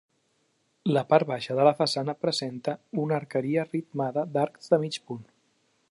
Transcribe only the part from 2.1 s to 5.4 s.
presenta una arqueria ritmada d'arcs de mig punt.